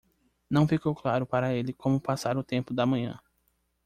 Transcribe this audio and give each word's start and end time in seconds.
Não 0.49 0.67
ficou 0.67 0.95
claro 0.95 1.27
para 1.27 1.53
ele 1.53 1.71
como 1.73 2.01
passar 2.01 2.35
o 2.35 2.43
tempo 2.43 2.73
da 2.73 2.87
manhã. 2.87 3.19